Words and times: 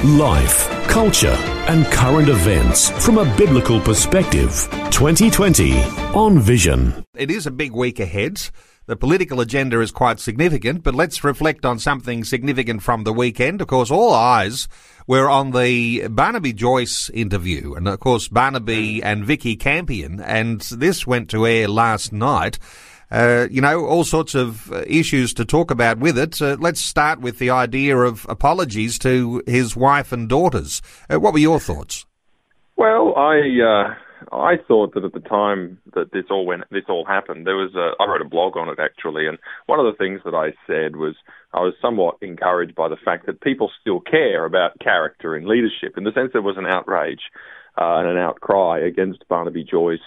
Life, 0.00 0.68
culture, 0.88 1.36
and 1.68 1.86
current 1.86 2.28
events 2.28 2.90
from 3.04 3.18
a 3.18 3.36
biblical 3.36 3.78
perspective. 3.78 4.68
2020 4.90 5.80
on 6.12 6.40
Vision. 6.40 7.04
It 7.14 7.30
is 7.30 7.46
a 7.46 7.52
big 7.52 7.70
week 7.70 8.00
ahead. 8.00 8.50
The 8.86 8.96
political 8.96 9.40
agenda 9.40 9.80
is 9.80 9.92
quite 9.92 10.18
significant, 10.18 10.82
but 10.82 10.96
let's 10.96 11.22
reflect 11.22 11.64
on 11.64 11.78
something 11.78 12.24
significant 12.24 12.82
from 12.82 13.04
the 13.04 13.12
weekend. 13.12 13.60
Of 13.60 13.68
course, 13.68 13.92
all 13.92 14.12
eyes 14.12 14.66
were 15.06 15.30
on 15.30 15.52
the 15.52 16.08
Barnaby 16.08 16.52
Joyce 16.52 17.08
interview, 17.10 17.74
and 17.74 17.86
of 17.86 18.00
course, 18.00 18.26
Barnaby 18.26 19.00
and 19.04 19.24
Vikki 19.24 19.54
Campion, 19.54 20.18
and 20.20 20.62
this 20.62 21.06
went 21.06 21.30
to 21.30 21.46
air 21.46 21.68
last 21.68 22.12
night. 22.12 22.58
Uh, 23.12 23.46
you 23.50 23.60
know, 23.60 23.84
all 23.84 24.04
sorts 24.04 24.34
of 24.34 24.72
uh, 24.72 24.82
issues 24.86 25.34
to 25.34 25.44
talk 25.44 25.70
about 25.70 25.98
with 25.98 26.16
it. 26.16 26.40
Uh, 26.40 26.56
let's 26.58 26.80
start 26.80 27.20
with 27.20 27.38
the 27.38 27.50
idea 27.50 27.94
of 27.94 28.24
apologies 28.26 28.98
to 28.98 29.42
his 29.46 29.76
wife 29.76 30.12
and 30.12 30.30
daughters. 30.30 30.80
Uh, 31.12 31.20
what 31.20 31.34
were 31.34 31.38
your 31.38 31.60
thoughts? 31.60 32.06
Well, 32.76 33.14
I 33.14 33.36
uh, 33.60 34.34
I 34.34 34.56
thought 34.66 34.94
that 34.94 35.04
at 35.04 35.12
the 35.12 35.20
time 35.20 35.78
that 35.94 36.12
this 36.12 36.24
all 36.30 36.46
went, 36.46 36.62
this 36.70 36.84
all 36.88 37.04
happened, 37.04 37.46
there 37.46 37.56
was 37.56 37.74
a, 37.74 37.92
I 38.02 38.10
wrote 38.10 38.22
a 38.22 38.28
blog 38.28 38.56
on 38.56 38.70
it 38.70 38.78
actually, 38.80 39.26
and 39.26 39.36
one 39.66 39.78
of 39.78 39.84
the 39.84 39.98
things 39.98 40.22
that 40.24 40.34
I 40.34 40.54
said 40.66 40.96
was 40.96 41.14
I 41.52 41.60
was 41.60 41.74
somewhat 41.82 42.16
encouraged 42.22 42.74
by 42.74 42.88
the 42.88 42.96
fact 43.04 43.26
that 43.26 43.42
people 43.42 43.70
still 43.78 44.00
care 44.00 44.46
about 44.46 44.80
character 44.80 45.36
and 45.36 45.46
leadership, 45.46 45.98
in 45.98 46.04
the 46.04 46.12
sense 46.12 46.30
there 46.32 46.40
was 46.40 46.56
an 46.56 46.64
outrage 46.64 47.20
and 47.76 48.08
an 48.08 48.16
outcry 48.16 48.80
against 48.80 49.28
Barnaby 49.28 49.64
Joyce 49.64 50.00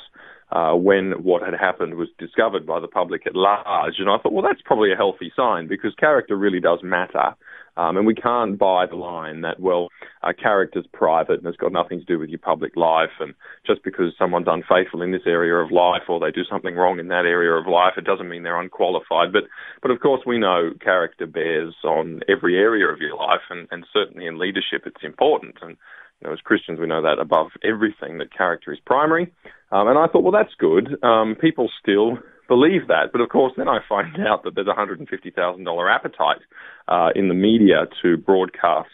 uh, 0.51 0.73
when 0.73 1.23
what 1.23 1.41
had 1.41 1.53
happened 1.59 1.95
was 1.95 2.09
discovered 2.19 2.65
by 2.65 2.79
the 2.79 2.87
public 2.87 3.25
at 3.25 3.35
large. 3.35 3.95
And 3.97 4.09
I 4.09 4.17
thought, 4.17 4.33
well, 4.33 4.45
that's 4.47 4.61
probably 4.63 4.91
a 4.91 4.95
healthy 4.95 5.31
sign 5.35 5.67
because 5.67 5.93
character 5.95 6.35
really 6.35 6.59
does 6.59 6.79
matter. 6.83 7.35
Um, 7.77 7.97
and 7.97 8.07
we 8.07 8.15
can't 8.15 8.57
buy 8.57 8.85
the 8.85 8.95
line 8.95 9.41
that, 9.41 9.59
well, 9.59 9.89
a 10.23 10.33
character's 10.33 10.85
private 10.93 11.39
and 11.39 11.47
it's 11.47 11.57
got 11.57 11.73
nothing 11.73 11.99
to 11.99 12.05
do 12.05 12.17
with 12.17 12.29
your 12.29 12.39
public 12.39 12.77
life. 12.77 13.09
And 13.19 13.33
just 13.67 13.83
because 13.83 14.13
someone's 14.17 14.47
unfaithful 14.47 15.01
in 15.01 15.11
this 15.11 15.25
area 15.25 15.55
of 15.55 15.71
life 15.71 16.03
or 16.07 16.19
they 16.19 16.31
do 16.31 16.45
something 16.49 16.75
wrong 16.75 16.99
in 16.99 17.09
that 17.09 17.25
area 17.25 17.51
of 17.51 17.67
life, 17.67 17.93
it 17.97 18.05
doesn't 18.05 18.29
mean 18.29 18.43
they're 18.43 18.61
unqualified. 18.61 19.33
But, 19.33 19.43
but 19.81 19.91
of 19.91 19.99
course, 19.99 20.21
we 20.25 20.39
know 20.39 20.71
character 20.79 21.25
bears 21.25 21.75
on 21.83 22.21
every 22.29 22.55
area 22.55 22.87
of 22.87 22.99
your 22.99 23.17
life, 23.17 23.43
and, 23.49 23.67
and 23.71 23.85
certainly 23.91 24.25
in 24.25 24.39
leadership, 24.39 24.83
it's 24.85 25.03
important. 25.03 25.57
And 25.61 25.75
you 26.21 26.27
know, 26.27 26.33
as 26.33 26.39
Christians, 26.39 26.79
we 26.79 26.87
know 26.87 27.01
that 27.01 27.19
above 27.19 27.47
everything, 27.63 28.19
that 28.19 28.33
character 28.33 28.71
is 28.71 28.79
primary. 28.85 29.33
Um, 29.75 29.89
and 29.89 29.97
I 29.97 30.07
thought, 30.07 30.23
well, 30.23 30.31
that's 30.31 30.55
good. 30.57 31.03
Um, 31.03 31.35
people 31.35 31.69
still 31.81 32.17
believe 32.47 32.87
that. 32.87 33.11
But 33.11 33.19
of 33.19 33.27
course, 33.27 33.51
then 33.57 33.67
I 33.67 33.79
find 33.89 34.15
out 34.27 34.43
that 34.43 34.55
there's 34.55 34.67
a 34.67 34.73
$150,000 34.73 35.95
appetite 35.95 36.41
uh, 36.87 37.09
in 37.13 37.27
the 37.27 37.33
media 37.33 37.87
to 38.01 38.15
broadcast 38.15 38.89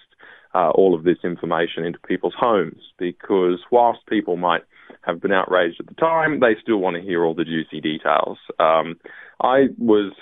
uh, 0.56 0.72
all 0.72 0.96
of 0.96 1.04
this 1.04 1.20
information 1.24 1.86
into 1.86 2.00
people's 2.00 2.34
homes 2.38 2.82
because 2.98 3.60
whilst 3.72 4.00
people 4.08 4.38
might 4.38 4.64
have 5.04 5.22
been 5.22 5.32
outraged 5.32 5.80
at 5.80 5.86
the 5.86 5.94
time, 5.94 6.40
they 6.40 6.56
still 6.62 6.78
want 6.78 6.96
to 6.96 7.02
hear 7.02 7.24
all 7.24 7.36
the 7.36 7.46
juicy 7.46 7.80
details. 7.80 8.40
Um, 8.60 9.00
I 9.42 9.68
was 9.78 10.14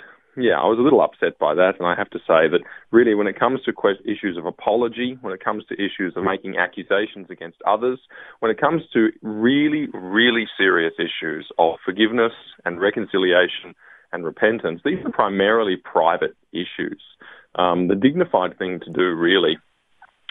yeah, 0.42 0.60
I 0.60 0.66
was 0.66 0.80
a 0.80 0.82
little 0.82 1.02
upset 1.02 1.38
by 1.40 1.54
that, 1.56 1.74
and 1.80 1.88
I 1.88 1.96
have 1.96 2.10
to 2.12 2.20
say 2.20 2.48
that 2.50 2.62
really, 2.92 3.16
when 3.16 3.28
it 3.28 3.40
comes 3.40 3.62
to 3.64 3.74
issues 4.06 4.38
of 4.38 4.46
apology, 4.46 5.18
when 5.22 5.34
it 5.34 5.44
comes 5.44 5.66
to 5.66 5.76
issues 5.76 6.14
of 6.16 6.24
making 6.24 6.58
accusations 6.58 7.28
against 7.30 7.58
others, 7.68 8.00
when 8.40 8.52
it 8.52 8.60
comes 8.60 8.84
to 8.94 9.10
really, 9.22 9.88
really 9.94 10.46
serious 10.58 10.94
issues 11.00 11.50
of 11.58 11.76
forgiveness 11.84 12.34
and 12.66 12.82
reconciliation 12.82 13.76
and 14.12 14.26
repentance, 14.26 14.82
these 14.84 15.04
are 15.06 15.12
primarily 15.12 15.76
private 15.78 16.36
issues. 16.52 17.02
Um, 17.56 17.88
the 17.88 17.96
dignified 17.96 18.58
thing 18.58 18.80
to 18.86 18.92
do, 18.92 19.14
really, 19.16 19.58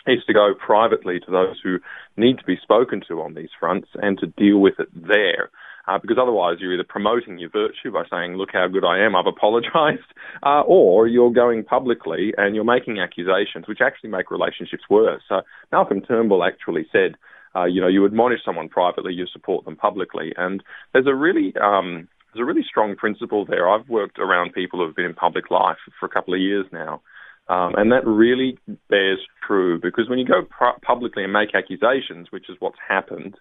is 0.06 0.24
to 0.26 0.32
go 0.32 0.54
privately 0.54 1.20
to 1.20 1.30
those 1.30 1.56
who 1.62 1.78
need 2.16 2.38
to 2.38 2.44
be 2.44 2.56
spoken 2.62 3.02
to 3.08 3.20
on 3.20 3.34
these 3.34 3.50
fronts 3.58 3.88
and 3.94 4.18
to 4.18 4.26
deal 4.26 4.58
with 4.58 4.74
it 4.78 4.88
there 4.94 5.50
uh, 5.88 5.98
because 5.98 6.18
otherwise 6.20 6.58
you're 6.60 6.74
either 6.74 6.84
promoting 6.86 7.38
your 7.38 7.50
virtue 7.50 7.90
by 7.92 8.04
saying, 8.10 8.36
look 8.36 8.50
how 8.52 8.68
good 8.68 8.84
I 8.84 8.98
am, 9.04 9.16
I've 9.16 9.26
apologized, 9.26 10.12
uh, 10.42 10.62
or 10.62 11.06
you're 11.06 11.32
going 11.32 11.64
publicly 11.64 12.34
and 12.36 12.54
you're 12.54 12.64
making 12.64 12.98
accusations 13.00 13.66
which 13.66 13.80
actually 13.80 14.10
make 14.10 14.30
relationships 14.30 14.84
worse. 14.90 15.22
So 15.28 15.40
Malcolm 15.72 16.02
Turnbull 16.02 16.44
actually 16.44 16.86
said, 16.92 17.16
uh, 17.56 17.64
you 17.64 17.80
know, 17.80 17.88
you 17.88 18.04
admonish 18.04 18.40
someone 18.44 18.68
privately, 18.68 19.14
you 19.14 19.26
support 19.32 19.64
them 19.64 19.76
publicly. 19.76 20.32
And 20.36 20.62
there's 20.92 21.06
a 21.06 21.14
really, 21.14 21.54
um, 21.62 22.08
there's 22.32 22.42
a 22.42 22.44
really 22.44 22.64
strong 22.68 22.94
principle 22.94 23.46
there. 23.46 23.68
I've 23.68 23.88
worked 23.88 24.18
around 24.18 24.52
people 24.52 24.84
who've 24.84 24.94
been 24.94 25.06
in 25.06 25.14
public 25.14 25.50
life 25.50 25.78
for 25.98 26.06
a 26.06 26.10
couple 26.10 26.34
of 26.34 26.40
years 26.40 26.66
now. 26.70 27.00
Um, 27.48 27.74
and 27.76 27.90
that 27.92 28.06
really 28.06 28.58
bears 28.90 29.20
true 29.46 29.80
because 29.80 30.06
when 30.10 30.18
you 30.18 30.26
go 30.26 30.42
pu- 30.42 30.78
publicly 30.82 31.24
and 31.24 31.32
make 31.32 31.54
accusations, 31.54 32.28
which 32.30 32.50
is 32.50 32.56
what's 32.58 32.76
happened, 32.86 33.36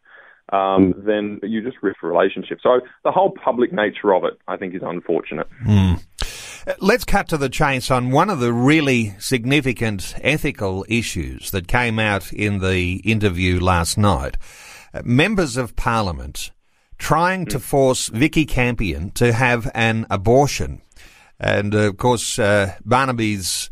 um, 0.54 0.94
then 0.98 1.40
you 1.44 1.62
just 1.62 1.78
risk 1.82 2.02
relationships. 2.04 2.62
So 2.64 2.82
the 3.04 3.12
whole 3.12 3.32
public 3.32 3.74
nature 3.74 4.14
of 4.14 4.24
it, 4.24 4.40
I 4.48 4.58
think, 4.58 4.76
is 4.76 4.82
unfortunate. 4.84 5.48
Mm. 5.66 6.04
Let's 6.80 7.06
cut 7.06 7.30
to 7.30 7.38
the 7.38 7.50
chase 7.50 7.90
on 7.90 8.12
one 8.12 8.30
of 8.30 8.40
the 8.40 8.52
really 8.52 9.16
significant 9.20 10.16
ethical 10.22 10.86
issues 10.90 11.52
that 11.52 11.68
came 11.68 11.98
out 11.98 12.34
in 12.34 12.60
the 12.60 12.96
interview 13.06 13.60
last 13.60 13.98
night. 13.98 14.36
Uh, 14.94 15.02
members 15.06 15.56
of 15.56 15.76
Parliament 15.76 16.52
trying 16.98 17.46
to 17.46 17.60
force 17.60 18.08
Vikki 18.08 18.46
Campion 18.46 19.12
to 19.12 19.32
have 19.32 19.70
an 19.74 20.06
abortion. 20.10 20.82
And 21.40 21.74
uh, 21.74 21.90
of 21.90 21.98
course, 21.98 22.40
uh, 22.40 22.76
Barnaby's 22.84 23.70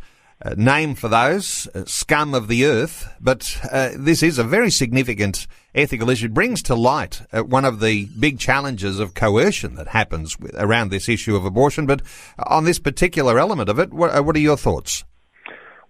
name 0.56 0.96
for 0.96 1.08
those, 1.08 1.68
uh, 1.74 1.86
scum 1.86 2.34
of 2.34 2.48
the 2.48 2.66
earth. 2.66 3.08
But 3.20 3.60
uh, 3.72 3.92
this 3.98 4.22
is 4.22 4.38
a 4.38 4.44
very 4.44 4.70
significant 4.70 5.48
ethical 5.74 6.10
issue. 6.10 6.28
It 6.28 6.34
brings 6.34 6.62
to 6.64 6.76
light 6.76 7.22
uh, 7.32 7.44
one 7.44 7.66
of 7.66 7.80
the 7.80 8.06
big 8.20 8.40
challenges 8.40 9.00
of 9.00 9.14
coercion 9.14 9.76
that 9.76 9.88
happens 9.88 10.40
with, 10.40 10.56
around 10.56 10.90
this 10.90 11.10
issue 11.10 11.36
of 11.36 11.46
abortion. 11.46 11.86
But 11.86 12.02
on 12.38 12.66
this 12.66 12.80
particular 12.80 13.40
element 13.40 13.70
of 13.70 13.80
it, 13.80 13.94
what, 13.94 14.16
uh, 14.16 14.24
what, 14.24 14.36
are 14.36 14.40
your 14.40 14.58
thoughts? 14.58 15.04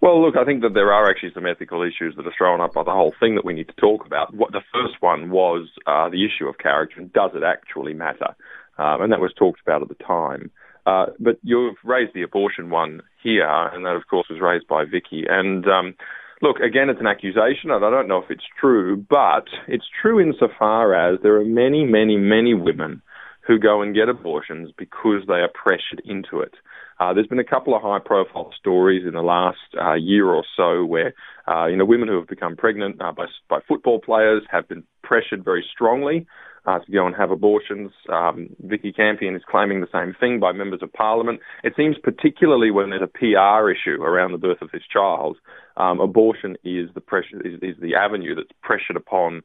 Well, 0.00 0.22
look, 0.22 0.36
I 0.36 0.44
think 0.44 0.62
that 0.62 0.74
there 0.74 0.92
are 0.92 1.10
actually 1.10 1.32
some 1.34 1.46
ethical 1.46 1.82
issues 1.82 2.14
that 2.16 2.26
are 2.26 2.34
thrown 2.36 2.60
up 2.60 2.74
by 2.74 2.84
the 2.84 2.92
whole 2.92 3.14
thing 3.18 3.34
that 3.34 3.44
we 3.44 3.54
need 3.54 3.68
to 3.68 3.74
talk 3.74 4.06
about. 4.06 4.34
What 4.34 4.52
the 4.52 4.62
first 4.72 5.00
one 5.00 5.30
was 5.30 5.68
the 5.86 6.24
issue 6.24 6.46
of 6.46 6.58
character 6.58 7.00
and 7.00 7.12
does 7.12 7.32
it 7.34 7.42
actually 7.42 7.94
matter? 7.94 8.36
Um, 8.78 9.00
and 9.02 9.12
that 9.12 9.20
was 9.20 9.32
talked 9.32 9.60
about 9.62 9.82
at 9.82 9.88
the 9.88 10.04
time. 10.04 10.50
Uh, 10.86 11.06
but 11.18 11.36
you've 11.42 11.74
raised 11.84 12.14
the 12.14 12.22
abortion 12.22 12.70
one 12.70 13.02
here, 13.22 13.48
and 13.72 13.84
that, 13.84 13.96
of 13.96 14.06
course, 14.08 14.28
was 14.30 14.40
raised 14.40 14.68
by 14.68 14.84
Vikki. 14.84 15.24
And 15.28 15.66
um, 15.66 15.94
look, 16.42 16.58
again, 16.60 16.88
it's 16.88 17.00
an 17.00 17.08
accusation, 17.08 17.72
and 17.72 17.84
I 17.84 17.90
don't 17.90 18.06
know 18.06 18.18
if 18.18 18.30
it's 18.30 18.44
true, 18.60 18.96
but 18.96 19.46
it's 19.66 19.86
true 20.00 20.20
insofar 20.20 20.94
as 20.94 21.18
there 21.22 21.36
are 21.40 21.44
many, 21.44 21.84
many, 21.84 22.16
many 22.16 22.54
women 22.54 23.02
who 23.46 23.58
go 23.58 23.82
and 23.82 23.94
get 23.94 24.08
abortions 24.08 24.70
because 24.76 25.22
they 25.26 25.34
are 25.34 25.50
pressured 25.52 26.02
into 26.04 26.40
it. 26.40 26.54
Uh, 26.98 27.12
there's 27.12 27.26
been 27.26 27.38
a 27.38 27.44
couple 27.44 27.74
of 27.74 27.82
high-profile 27.82 28.52
stories 28.58 29.06
in 29.06 29.12
the 29.12 29.22
last 29.22 29.58
uh, 29.80 29.94
year 29.94 30.26
or 30.26 30.44
so 30.56 30.84
where, 30.84 31.14
uh, 31.46 31.66
you 31.66 31.76
know, 31.76 31.84
women 31.84 32.08
who 32.08 32.16
have 32.16 32.26
become 32.26 32.56
pregnant 32.56 33.00
uh, 33.02 33.12
by, 33.12 33.26
by 33.48 33.58
football 33.68 34.00
players 34.00 34.42
have 34.50 34.66
been 34.68 34.82
pressured 35.02 35.44
very 35.44 35.64
strongly 35.72 36.26
uh, 36.66 36.78
to 36.80 36.92
go 36.92 37.06
and 37.06 37.14
have 37.16 37.30
abortions. 37.30 37.92
Um, 38.12 38.48
Vikki 38.60 38.92
Campion 38.92 39.36
is 39.36 39.42
claiming 39.48 39.80
the 39.80 39.88
same 39.92 40.14
thing 40.18 40.40
by 40.40 40.52
members 40.52 40.82
of 40.82 40.92
parliament. 40.92 41.40
It 41.62 41.74
seems 41.76 41.96
particularly 42.02 42.70
when 42.70 42.90
there's 42.90 43.02
a 43.02 43.06
PR 43.06 43.70
issue 43.70 44.02
around 44.02 44.32
the 44.32 44.38
birth 44.38 44.60
of 44.60 44.70
this 44.72 44.82
child, 44.92 45.38
um, 45.76 46.00
abortion 46.00 46.56
is 46.64 46.90
the 46.94 47.00
pressure 47.00 47.40
is, 47.44 47.54
is 47.62 47.76
the 47.80 47.94
avenue 47.94 48.34
that's 48.34 48.50
pressured 48.62 48.96
upon 48.96 49.42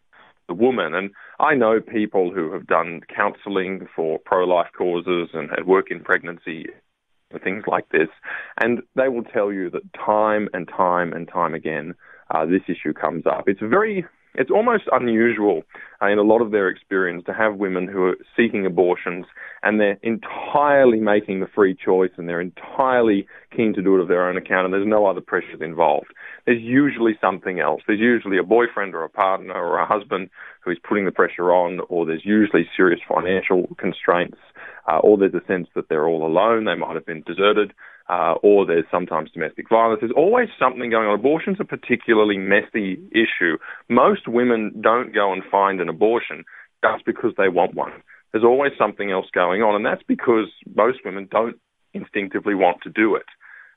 the 0.48 0.54
woman. 0.54 0.96
And 0.96 1.12
I 1.40 1.54
know 1.56 1.80
people 1.80 2.32
who 2.34 2.52
have 2.54 2.68
done 2.68 3.02
counselling 3.16 3.88
for 3.96 4.20
pro-life 4.26 4.70
causes 4.78 5.30
and, 5.34 5.50
work 5.66 5.92
in 5.92 6.02
pregnancy 6.02 6.66
things 7.44 7.64
like 7.66 7.88
this, 7.90 8.10
and 8.62 8.82
they 8.96 9.08
will 9.08 9.24
tell 9.24 9.54
you 9.54 9.70
that 9.70 9.94
time 9.94 10.50
and 10.54 10.68
time 10.68 11.14
and 11.14 11.30
time 11.30 11.54
again, 11.54 11.96
uh, 12.30 12.46
this 12.46 12.62
issue 12.68 12.94
comes 12.94 13.26
up. 13.26 13.46
It's 13.48 13.62
very 13.62 14.06
it's 14.34 14.52
almost 14.52 14.84
unusual 14.92 15.64
uh, 16.02 16.08
in 16.08 16.18
a 16.18 16.24
lot 16.24 16.42
of 16.42 16.52
their 16.52 16.70
experience 16.70 17.24
to 17.26 17.34
have 17.34 17.58
women 17.58 17.88
who 17.88 18.04
are 18.04 18.18
seeking 18.36 18.66
abortions 18.66 19.26
and 19.64 19.80
they're 19.80 20.00
entirely 20.04 21.00
making 21.00 21.40
the 21.40 21.48
free 21.48 21.76
choice 21.76 22.12
and 22.18 22.28
they're 22.30 22.42
entirely 22.42 23.28
keen 23.56 23.74
to 23.74 23.82
do 23.82 23.96
it 23.96 24.02
of 24.02 24.08
their 24.08 24.28
own 24.28 24.38
account 24.38 24.66
and 24.66 24.74
there's 24.74 24.88
no 24.88 25.06
other 25.06 25.22
pressures 25.22 25.62
involved. 25.62 26.08
There's 26.46 26.62
usually 26.62 27.18
something 27.20 27.60
else. 27.60 27.82
There's 27.86 28.00
usually 28.00 28.38
a 28.38 28.44
boyfriend 28.44 28.96
or 28.96 29.04
a 29.04 29.10
partner 29.10 29.54
or 29.54 29.80
a 29.80 29.86
husband 29.86 30.30
who 30.62 30.72
is 30.72 30.78
putting 30.88 31.06
the 31.06 31.12
pressure 31.12 31.52
on, 31.52 31.82
or 31.90 32.06
there's 32.06 32.26
usually 32.26 32.70
serious 32.76 33.00
financial 33.08 33.68
constraints, 33.78 34.38
uh, 34.88 35.00
or 35.00 35.18
there's 35.18 35.34
a 35.34 35.46
sense 35.48 35.68
that 35.76 35.90
they're 35.90 36.08
all 36.08 36.26
alone. 36.26 36.66
They 36.66 36.76
might 36.76 36.96
have 36.96 37.06
been 37.06 37.24
deserted 37.24 37.74
uh, 38.12 38.34
or 38.44 38.66
there's 38.66 38.84
sometimes 38.92 39.32
domestic 39.32 39.70
violence. 39.70 40.02
There's 40.02 40.12
always 40.16 40.50
something 40.60 40.90
going 40.90 41.08
on. 41.08 41.18
Abortion's 41.18 41.62
a 41.62 41.66
particularly 41.66 42.38
messy 42.38 43.00
issue. 43.12 43.58
Most 43.88 44.28
women 44.28 44.82
don't 44.82 45.14
go 45.14 45.32
and 45.32 45.42
find 45.50 45.80
an 45.80 45.88
abortion 45.88 46.44
just 46.84 47.06
because 47.06 47.32
they 47.38 47.48
want 47.48 47.74
one. 47.74 47.94
There's 48.34 48.44
always 48.44 48.74
something 48.78 49.12
else 49.12 49.28
going 49.34 49.62
on, 49.62 49.76
and 49.76 49.86
that's 49.86 50.04
because 50.06 50.48
most 50.76 51.00
women 51.06 51.30
don't 51.32 51.56
instinctively 51.94 52.54
want 52.54 52.82
to 52.84 52.90
do 52.90 53.16
it. 53.16 53.26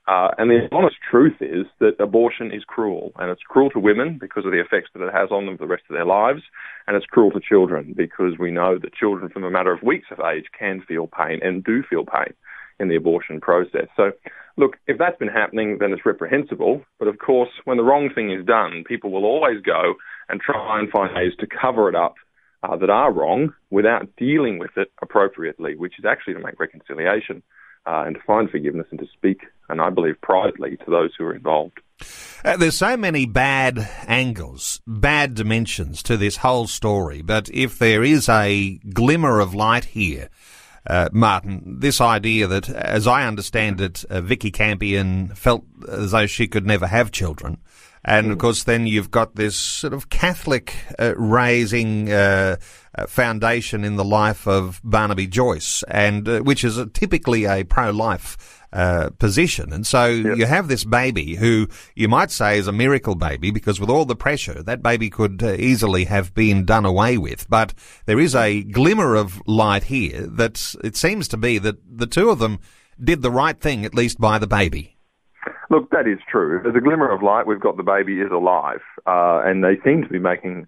Uh, 0.07 0.29
and 0.37 0.51
the 0.51 0.69
honest 0.73 0.97
truth 1.09 1.37
is 1.41 1.67
that 1.79 2.01
abortion 2.01 2.51
is 2.53 2.65
cruel, 2.67 3.13
and 3.19 3.31
it's 3.31 3.41
cruel 3.49 3.71
to 3.71 3.79
women 3.79 4.19
because 4.21 4.45
of 4.45 4.51
the 4.51 4.61
effects 4.61 4.91
that 4.95 5.07
it 5.07 5.15
has 5.15 5.31
on 5.31 5.47
them 5.47 5.57
for 5.57 5.65
the 5.65 5.71
rest 5.71 5.85
of 5.89 5.95
their 5.95 6.05
lives, 6.05 6.43
and 6.87 6.97
it's 6.97 7.07
cruel 7.07 7.31
to 7.31 7.41
children 7.41 7.95
because 7.97 8.35
we 8.39 8.51
know 8.51 8.79
that 8.79 8.95
children 8.95 9.31
from 9.31 9.45
a 9.45 9.51
matter 9.51 9.73
of 9.73 9.83
weeks 9.83 10.09
of 10.11 10.19
age 10.21 10.47
can 10.59 10.83
feel 10.87 11.07
pain 11.07 11.39
and 11.41 11.63
do 11.63 11.85
feel 11.89 12.05
pain 12.05 12.35
in 12.81 12.89
the 12.89 12.97
abortion 12.97 13.41
process. 13.41 13.87
So, 13.97 14.13
look, 14.57 14.77
if 14.87 14.99
that's 14.99 15.19
been 15.19 15.29
happening, 15.29 15.79
then 15.79 15.93
it's 15.93 16.07
reprehensible. 16.07 16.83
But 16.99 17.09
of 17.09 17.19
course, 17.19 17.51
when 17.65 17.77
the 17.77 17.85
wrong 17.85 18.11
thing 18.15 18.31
is 18.31 18.45
done, 18.45 18.85
people 18.87 19.11
will 19.11 19.25
always 19.25 19.61
go 19.63 19.95
and 20.29 20.41
try 20.41 20.79
and 20.79 20.91
find 20.91 21.15
ways 21.15 21.33
to 21.41 21.47
cover 21.47 21.89
it 21.89 21.95
up 21.95 22.15
uh, 22.63 22.77
that 22.77 22.91
are 22.91 23.13
wrong 23.13 23.53
without 23.71 24.09
dealing 24.17 24.59
with 24.59 24.71
it 24.77 24.91
appropriately, 25.03 25.77
which 25.77 25.99
is 25.99 26.05
actually 26.05 26.35
to 26.35 26.41
make 26.41 26.59
reconciliation 26.59 27.43
uh, 27.87 28.05
and 28.07 28.15
to 28.15 28.23
find 28.27 28.51
forgiveness 28.51 28.87
and 28.91 29.01
to 29.01 29.07
speak, 29.13 29.41
and 29.69 29.81
I 29.81 29.91
believe 29.91 30.21
privately, 30.21 30.77
to 30.79 30.91
those 30.91 31.11
who 31.19 31.25
are 31.25 31.35
involved. 31.35 31.81
Uh, 32.45 32.57
there's 32.57 32.77
so 32.77 32.97
many 32.97 33.27
bad 33.27 33.79
angles, 34.07 34.81
bad 34.87 35.35
dimensions 35.35 36.03
to 36.05 36.17
this 36.17 36.39
whole 36.39 36.67
story, 36.67 37.23
but 37.23 37.49
if 37.51 37.79
there 37.79 38.03
is 38.03 38.29
a 38.29 38.79
glimmer 38.93 39.41
of 39.41 39.55
light 39.55 39.87
here, 39.87 40.29
uh, 40.87 41.09
Martyn, 41.13 41.63
this 41.81 42.01
idea 42.01 42.47
that, 42.47 42.69
as 42.69 43.07
I 43.07 43.27
understand 43.27 43.81
it, 43.81 44.05
uh, 44.11 44.21
Vikki 44.21 44.51
Campion 44.51 45.29
felt 45.35 45.65
as 45.89 46.11
though 46.11 46.27
she 46.27 46.47
could 46.47 46.67
never 46.67 46.87
have 46.87 47.11
children. 47.11 47.59
And 48.05 48.27
of 48.27 48.33
hmm. 48.33 48.41
course, 48.41 48.65
then 48.65 48.87
you've 48.87 49.11
got 49.11 49.35
this 49.35 49.57
sort 49.57 49.95
of 49.95 50.11
Catholic 50.11 50.75
uh, 50.99 51.15
raising 51.17 52.13
uh, 52.13 52.57
uh, 52.95 53.07
foundation 53.07 53.83
in 53.83 53.97
the 53.97 54.05
life 54.05 54.47
of 54.47 54.81
Barnaby 54.85 55.27
Joyce, 55.27 55.83
and 55.89 56.29
uh, 56.29 56.41
which 56.41 56.65
is 56.65 56.77
a, 56.77 56.87
typically 56.87 57.47
a 57.47 57.65
pro-life 57.65 58.63
uh, 58.75 59.11
position. 59.19 59.73
And 59.73 59.87
so 59.87 60.07
yep. 60.07 60.37
you 60.37 60.47
have 60.47 60.67
this 60.67 60.85
baby 60.85 61.37
who 61.37 61.69
you 61.95 62.09
might 62.09 62.33
say 62.33 62.59
is 62.59 62.67
a 62.67 62.73
miracle 62.73 63.15
baby 63.15 63.53
because 63.53 63.79
with 63.79 63.89
all 63.89 64.05
the 64.05 64.17
pressure, 64.17 64.63
that 64.65 64.83
baby 64.83 65.09
could 65.11 65.43
uh, 65.43 65.53
easily 65.53 66.05
have 66.05 66.35
been 66.35 66.65
done 66.65 66.85
away 66.85 67.17
with. 67.17 67.49
But 67.49 67.73
there 68.07 68.19
is 68.19 68.35
a 68.35 68.65
glimmer 68.65 69.15
of 69.15 69.41
light 69.47 69.85
here 69.85 70.27
that 70.27 70.75
it 70.83 70.97
seems 70.97 71.29
to 71.29 71.37
be 71.37 71.59
that 71.59 71.77
the 71.89 72.09
two 72.09 72.31
of 72.31 72.41
them 72.41 72.59
did 73.03 73.23
the 73.23 73.31
right 73.31 73.59
thing, 73.59 73.85
at 73.85 73.95
least 73.95 74.19
by 74.21 74.39
the 74.39 74.47
baby. 74.49 74.97
Look, 75.71 75.91
that 75.91 76.07
is 76.07 76.19
true. 76.31 76.61
There's 76.63 76.77
a 76.77 76.81
glimmer 76.81 77.11
of 77.11 77.23
light. 77.23 77.47
We've 77.47 77.61
got 77.61 77.77
the 77.77 77.83
baby 77.83 78.21
is 78.21 78.31
alive, 78.31 78.81
uh, 79.07 79.43
and 79.45 79.63
they 79.63 79.77
seem 79.85 80.03
to 80.03 80.09
be 80.09 80.19
making 80.19 80.67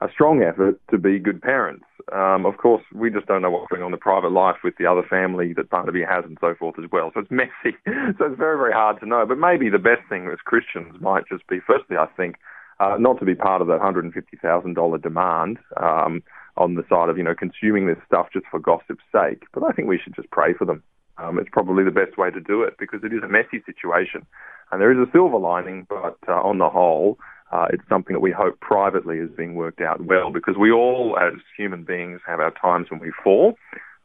a 0.00 0.08
strong 0.12 0.42
effort 0.42 0.80
to 0.90 0.98
be 0.98 1.18
good 1.18 1.40
parents. 1.40 1.84
Um, 2.12 2.46
of 2.46 2.56
course, 2.58 2.84
we 2.94 3.10
just 3.10 3.26
don't 3.26 3.42
know 3.42 3.50
what's 3.50 3.68
going 3.68 3.82
on 3.82 3.86
in 3.86 3.92
the 3.92 3.98
private 3.98 4.30
life 4.30 4.56
with 4.62 4.76
the 4.78 4.86
other 4.86 5.02
family 5.02 5.52
that 5.54 5.70
Barnaby 5.70 6.02
has 6.08 6.24
and 6.24 6.38
so 6.40 6.54
forth 6.54 6.78
as 6.78 6.90
well. 6.90 7.10
So 7.12 7.20
it's 7.20 7.30
messy. 7.32 7.76
so 7.84 8.26
it's 8.26 8.38
very, 8.38 8.56
very 8.56 8.72
hard 8.72 9.00
to 9.00 9.06
know. 9.06 9.26
But 9.26 9.38
maybe 9.38 9.68
the 9.68 9.78
best 9.78 10.02
thing 10.08 10.28
as 10.32 10.38
Christians 10.44 11.00
might 11.00 11.24
just 11.28 11.46
be, 11.48 11.58
firstly, 11.66 11.96
I 11.96 12.06
think, 12.16 12.36
uh, 12.78 12.96
not 12.98 13.18
to 13.18 13.24
be 13.24 13.34
part 13.34 13.60
of 13.60 13.68
that 13.68 13.80
$150,000 13.80 15.02
demand 15.02 15.58
um, 15.78 16.22
on 16.56 16.74
the 16.74 16.84
side 16.88 17.08
of, 17.08 17.18
you 17.18 17.24
know, 17.24 17.34
consuming 17.34 17.86
this 17.86 17.98
stuff 18.06 18.28
just 18.32 18.46
for 18.50 18.60
gossip's 18.60 19.04
sake. 19.10 19.42
But 19.52 19.64
I 19.64 19.72
think 19.72 19.88
we 19.88 19.98
should 19.98 20.14
just 20.14 20.30
pray 20.30 20.52
for 20.52 20.64
them. 20.64 20.82
Um, 21.18 21.38
it's 21.38 21.48
probably 21.50 21.82
the 21.82 21.90
best 21.90 22.18
way 22.18 22.30
to 22.30 22.40
do 22.40 22.62
it 22.62 22.76
because 22.78 23.00
it 23.02 23.12
is 23.12 23.22
a 23.22 23.28
messy 23.28 23.62
situation. 23.64 24.26
And 24.70 24.80
there 24.80 24.92
is 24.92 24.98
a 24.98 25.10
silver 25.12 25.38
lining, 25.38 25.86
but 25.88 26.18
uh, 26.28 26.32
on 26.32 26.58
the 26.58 26.68
whole, 26.68 27.18
uh, 27.52 27.66
it's 27.72 27.82
something 27.88 28.14
that 28.14 28.20
we 28.20 28.32
hope 28.32 28.58
privately 28.60 29.18
is 29.18 29.30
being 29.36 29.54
worked 29.54 29.80
out 29.80 30.04
well 30.04 30.30
because 30.30 30.56
we 30.56 30.72
all, 30.72 31.16
as 31.20 31.34
human 31.56 31.84
beings, 31.84 32.20
have 32.26 32.40
our 32.40 32.50
times 32.50 32.90
when 32.90 33.00
we 33.00 33.12
fall, 33.22 33.54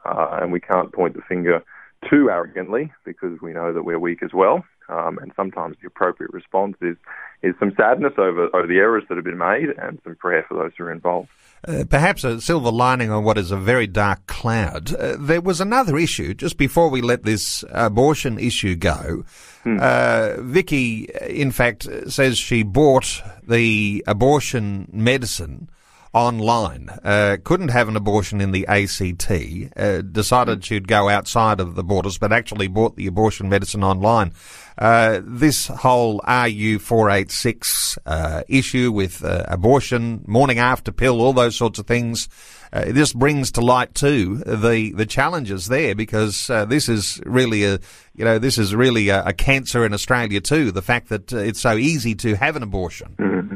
uh, 0.05 0.39
and 0.41 0.51
we 0.51 0.59
can't 0.59 0.93
point 0.93 1.15
the 1.15 1.21
finger 1.27 1.63
too 2.09 2.29
arrogantly 2.29 2.91
because 3.05 3.39
we 3.41 3.53
know 3.53 3.73
that 3.73 3.83
we're 3.83 3.99
weak 3.99 4.23
as 4.23 4.31
well. 4.33 4.63
Um, 4.89 5.19
and 5.19 5.31
sometimes 5.35 5.77
the 5.81 5.87
appropriate 5.87 6.33
response 6.33 6.75
is 6.81 6.97
is 7.43 7.55
some 7.59 7.73
sadness 7.75 8.13
over 8.17 8.53
over 8.55 8.67
the 8.67 8.77
errors 8.77 9.03
that 9.09 9.15
have 9.15 9.25
been 9.25 9.37
made 9.37 9.69
and 9.77 9.99
some 10.03 10.15
prayer 10.15 10.45
for 10.47 10.55
those 10.55 10.71
who 10.77 10.83
are 10.83 10.91
involved. 10.91 11.29
Uh, 11.67 11.83
perhaps 11.87 12.23
a 12.23 12.41
silver 12.41 12.71
lining 12.71 13.11
on 13.11 13.23
what 13.23 13.37
is 13.37 13.51
a 13.51 13.57
very 13.57 13.85
dark 13.85 14.25
cloud. 14.25 14.93
Uh, 14.95 15.15
there 15.19 15.41
was 15.41 15.61
another 15.61 15.95
issue 15.97 16.33
just 16.33 16.57
before 16.57 16.89
we 16.89 17.01
let 17.01 17.23
this 17.23 17.63
abortion 17.69 18.39
issue 18.39 18.75
go. 18.75 19.23
Hmm. 19.63 19.77
Uh, 19.79 20.37
Vikki, 20.39 21.07
in 21.29 21.51
fact, 21.51 21.87
says 22.07 22.39
she 22.39 22.63
bought 22.63 23.21
the 23.47 24.03
abortion 24.07 24.89
medicine 24.91 25.69
online. 26.13 26.89
Uh, 27.03 27.37
couldn't 27.43 27.69
have 27.69 27.87
an 27.87 27.95
abortion 27.95 28.41
in 28.41 28.51
the 28.51 28.67
ACT. 28.67 29.31
Uh, 29.75 30.01
decided 30.01 30.59
hmm. 30.59 30.61
she'd 30.61 30.87
go 30.87 31.09
outside 31.09 31.59
of 31.59 31.75
the 31.75 31.83
borders, 31.83 32.17
but 32.17 32.33
actually 32.33 32.67
bought 32.67 32.95
the 32.95 33.07
abortion 33.07 33.49
medicine 33.49 33.83
online. 33.83 34.33
Uh, 34.77 35.21
this 35.23 35.67
whole 35.67 36.19
RU486 36.21 37.97
uh, 38.05 38.43
issue 38.47 38.91
with 38.91 39.23
uh, 39.23 39.43
abortion, 39.47 40.23
morning 40.27 40.59
after 40.59 40.91
pill, 40.91 41.21
all 41.21 41.33
those 41.33 41.55
sorts 41.55 41.77
of 41.77 41.85
things. 41.85 42.27
Uh, 42.73 42.85
this 42.87 43.11
brings 43.11 43.51
to 43.51 43.61
light 43.61 43.93
too 43.93 44.37
the 44.45 44.93
the 44.93 45.05
challenges 45.05 45.67
there 45.67 45.93
because 45.93 46.49
uh, 46.49 46.63
this 46.63 46.87
is 46.87 47.21
really 47.25 47.65
a 47.65 47.77
you 48.15 48.23
know 48.23 48.39
this 48.39 48.57
is 48.57 48.73
really 48.73 49.09
a, 49.09 49.21
a, 49.25 49.33
cancer 49.33 49.85
in 49.85 49.93
Australia 49.93 50.39
too. 50.39 50.71
The 50.71 50.81
fact 50.81 51.09
that 51.09 51.33
it's 51.33 51.59
so 51.59 51.75
easy 51.75 52.15
to 52.15 52.35
have 52.35 52.55
an 52.55 52.63
abortion. 52.63 53.15
Mm-hmm. 53.19 53.55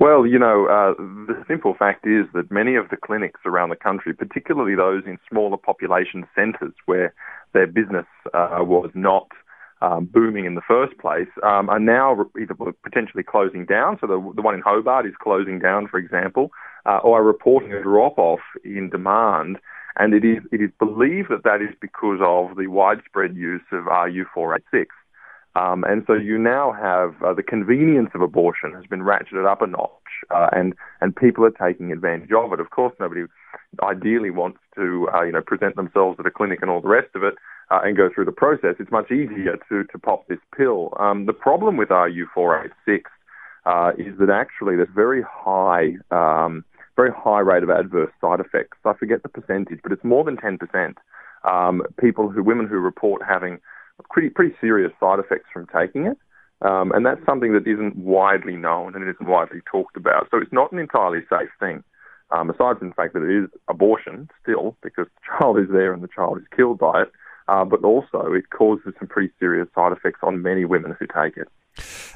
Well, 0.00 0.26
you 0.26 0.38
know, 0.38 0.66
uh, 0.66 0.94
the 0.98 1.44
simple 1.46 1.74
fact 1.78 2.06
is 2.06 2.26
that 2.34 2.50
many 2.50 2.74
of 2.74 2.88
the 2.88 2.96
clinics 2.96 3.40
around 3.46 3.68
the 3.68 3.76
country, 3.76 4.12
particularly 4.12 4.74
those 4.74 5.04
in 5.06 5.18
smaller 5.30 5.56
population 5.56 6.26
centres 6.34 6.74
where 6.86 7.14
their 7.52 7.68
business 7.68 8.06
uh, 8.32 8.58
was 8.60 8.90
not 8.94 9.28
um, 9.82 10.06
booming 10.06 10.46
in 10.46 10.56
the 10.56 10.62
first 10.66 10.98
place, 10.98 11.28
um, 11.44 11.68
are 11.68 11.78
now 11.78 12.26
either 12.40 12.54
potentially 12.82 13.22
closing 13.22 13.66
down. 13.66 13.98
So 14.00 14.06
the, 14.06 14.32
the 14.34 14.42
one 14.42 14.54
in 14.54 14.62
Hobart 14.62 15.06
is 15.06 15.14
closing 15.22 15.60
down, 15.60 15.86
for 15.86 15.98
example, 15.98 16.50
uh, 16.86 16.98
or 17.04 17.20
are 17.20 17.24
reporting 17.24 17.72
a 17.72 17.82
drop 17.82 18.18
off 18.18 18.40
in 18.64 18.90
demand. 18.90 19.58
And 19.96 20.12
it 20.12 20.24
is, 20.24 20.42
it 20.50 20.60
is 20.60 20.70
believed 20.80 21.28
that 21.30 21.44
that 21.44 21.62
is 21.62 21.74
because 21.80 22.18
of 22.20 22.56
the 22.56 22.66
widespread 22.66 23.36
use 23.36 23.62
of 23.70 23.84
RU486. 23.84 24.86
Um, 25.56 25.84
and 25.84 26.02
so 26.06 26.14
you 26.14 26.36
now 26.36 26.72
have 26.72 27.14
uh, 27.22 27.32
the 27.32 27.42
convenience 27.42 28.10
of 28.14 28.20
abortion 28.20 28.72
has 28.74 28.86
been 28.86 29.00
ratcheted 29.00 29.48
up 29.48 29.62
a 29.62 29.66
notch, 29.68 29.90
uh, 30.30 30.48
and 30.52 30.74
and 31.00 31.14
people 31.14 31.44
are 31.44 31.50
taking 31.50 31.92
advantage 31.92 32.32
of 32.32 32.52
it. 32.52 32.58
Of 32.58 32.70
course, 32.70 32.92
nobody 32.98 33.22
ideally 33.82 34.30
wants 34.30 34.58
to 34.74 35.08
uh, 35.14 35.22
you 35.22 35.32
know 35.32 35.42
present 35.42 35.76
themselves 35.76 36.18
at 36.18 36.26
a 36.26 36.30
clinic 36.30 36.58
and 36.60 36.70
all 36.70 36.80
the 36.80 36.88
rest 36.88 37.14
of 37.14 37.22
it 37.22 37.34
uh, 37.70 37.80
and 37.84 37.96
go 37.96 38.10
through 38.12 38.24
the 38.24 38.32
process. 38.32 38.74
It's 38.80 38.90
much 38.90 39.12
easier 39.12 39.56
to 39.68 39.84
to 39.84 39.98
pop 39.98 40.26
this 40.26 40.40
pill. 40.56 40.92
Um, 40.98 41.26
the 41.26 41.32
problem 41.32 41.76
with 41.76 41.88
RU486 41.90 43.02
uh, 43.66 43.92
is 43.96 44.18
that 44.18 44.30
actually 44.30 44.74
there's 44.74 44.88
very 44.94 45.22
high 45.22 45.94
um, 46.10 46.64
very 46.96 47.10
high 47.16 47.40
rate 47.40 47.62
of 47.62 47.70
adverse 47.70 48.10
side 48.20 48.40
effects. 48.40 48.78
I 48.84 48.92
forget 48.94 49.22
the 49.22 49.28
percentage, 49.28 49.80
but 49.82 49.92
it's 49.92 50.04
more 50.04 50.24
than 50.24 50.36
10%. 50.36 50.94
Um, 51.44 51.82
people 52.00 52.30
who 52.30 52.42
women 52.42 52.66
who 52.66 52.78
report 52.78 53.22
having 53.26 53.58
pretty 54.10 54.30
pretty 54.30 54.54
serious 54.60 54.92
side 55.00 55.18
effects 55.18 55.46
from 55.52 55.66
taking 55.66 56.06
it. 56.06 56.18
Um, 56.62 56.92
and 56.92 57.04
that's 57.04 57.24
something 57.26 57.52
that 57.52 57.66
isn't 57.66 57.96
widely 57.96 58.56
known 58.56 58.94
and 58.94 59.04
it 59.04 59.10
isn't 59.10 59.28
widely 59.28 59.60
talked 59.70 59.96
about. 59.96 60.28
So 60.30 60.38
it's 60.38 60.52
not 60.52 60.72
an 60.72 60.78
entirely 60.78 61.20
safe 61.28 61.50
thing. 61.60 61.82
Um, 62.30 62.48
aside 62.48 62.78
from 62.78 62.88
the 62.88 62.94
fact 62.94 63.12
that 63.12 63.22
it 63.22 63.44
is 63.44 63.50
abortion 63.68 64.30
still, 64.42 64.76
because 64.82 65.06
the 65.14 65.38
child 65.38 65.58
is 65.58 65.68
there 65.70 65.92
and 65.92 66.02
the 66.02 66.08
child 66.08 66.38
is 66.38 66.44
killed 66.56 66.78
by 66.78 67.02
it, 67.02 67.12
uh, 67.48 67.64
but 67.64 67.84
also 67.84 68.32
it 68.32 68.48
causes 68.50 68.94
some 68.98 69.08
pretty 69.08 69.32
serious 69.38 69.68
side 69.74 69.92
effects 69.92 70.20
on 70.22 70.42
many 70.42 70.64
women 70.64 70.96
who 70.98 71.06
take 71.06 71.36
it. 71.36 71.48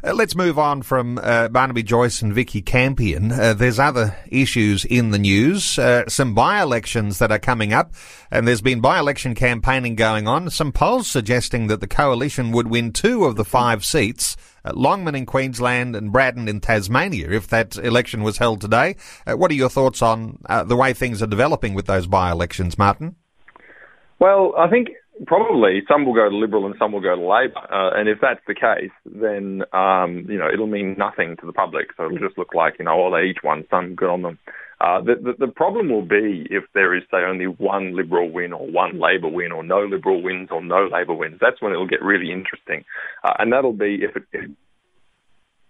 Uh, 0.04 0.14
let's 0.14 0.36
move 0.36 0.60
on 0.60 0.80
from 0.80 1.18
uh, 1.18 1.48
Barnaby 1.48 1.82
Joyce 1.82 2.22
and 2.22 2.32
Vikki 2.32 2.62
Campion. 2.62 3.32
Uh, 3.32 3.52
there's 3.52 3.80
other 3.80 4.16
issues 4.28 4.84
in 4.84 5.10
the 5.10 5.18
news. 5.18 5.76
Uh, 5.76 6.08
some 6.08 6.34
by-elections 6.34 7.18
that 7.18 7.32
are 7.32 7.38
coming 7.40 7.72
up, 7.72 7.92
and 8.30 8.46
there's 8.46 8.60
been 8.60 8.80
by-election 8.80 9.34
campaigning 9.34 9.96
going 9.96 10.28
on. 10.28 10.50
Some 10.50 10.70
polls 10.70 11.10
suggesting 11.10 11.66
that 11.66 11.80
the 11.80 11.88
coalition 11.88 12.52
would 12.52 12.68
win 12.68 12.92
two 12.92 13.24
of 13.24 13.34
the 13.34 13.44
five 13.44 13.84
seats. 13.84 14.36
Uh, 14.64 14.72
Longman 14.72 15.16
in 15.16 15.26
Queensland 15.26 15.96
and 15.96 16.12
Braddon 16.12 16.46
in 16.46 16.60
Tasmania, 16.60 17.30
if 17.30 17.48
that 17.48 17.76
election 17.76 18.22
was 18.22 18.38
held 18.38 18.60
today. 18.60 18.94
Uh, 19.26 19.34
what 19.36 19.50
are 19.50 19.54
your 19.54 19.68
thoughts 19.68 20.00
on 20.00 20.38
the 20.66 20.76
way 20.76 20.92
things 20.92 21.22
are 21.22 21.26
developing 21.26 21.74
with 21.74 21.86
those 21.86 22.06
by-elections, 22.06 22.78
Martyn? 22.78 23.16
Well, 24.20 24.52
I 24.56 24.68
think 24.68 24.90
probably 25.26 25.82
some 25.88 26.04
will 26.04 26.14
go 26.14 26.28
to 26.28 26.36
Liberal 26.36 26.66
and 26.66 26.74
some 26.78 26.92
will 26.92 27.00
go 27.00 27.14
to 27.14 27.20
Labor. 27.20 27.58
Uh, 27.58 27.98
and 27.98 28.08
if 28.08 28.18
that's 28.20 28.40
the 28.46 28.54
case, 28.54 28.92
then 29.04 29.62
um, 29.72 30.26
you 30.28 30.38
know 30.38 30.48
it'll 30.52 30.66
mean 30.66 30.96
nothing 30.98 31.36
to 31.40 31.46
the 31.46 31.52
public. 31.52 31.88
So 31.96 32.06
it'll 32.06 32.18
just 32.18 32.38
look 32.38 32.54
like 32.54 32.74
you 32.78 32.84
know, 32.84 33.06
oh, 33.06 33.10
they 33.10 33.28
each 33.28 33.42
won 33.42 33.64
some, 33.70 33.94
good 33.94 34.10
on 34.10 34.22
them. 34.22 34.38
Uh, 34.80 35.00
the, 35.00 35.16
the, 35.16 35.46
the 35.46 35.52
problem 35.52 35.90
will 35.90 36.06
be 36.06 36.46
if 36.50 36.62
there 36.72 36.94
is 36.94 37.02
say 37.10 37.18
only 37.26 37.46
one 37.46 37.96
Liberal 37.96 38.30
win 38.30 38.52
or 38.52 38.64
one 38.64 39.00
Labor 39.00 39.28
win 39.28 39.50
or 39.50 39.64
no 39.64 39.80
Liberal 39.80 40.22
wins 40.22 40.50
or 40.52 40.62
no 40.62 40.88
Labor 40.92 41.14
wins. 41.14 41.38
That's 41.40 41.60
when 41.60 41.72
it'll 41.72 41.88
get 41.88 42.02
really 42.02 42.30
interesting, 42.30 42.84
uh, 43.24 43.34
and 43.38 43.52
that'll 43.52 43.72
be 43.72 44.00
if 44.02 44.14
it, 44.16 44.22
if 44.32 44.50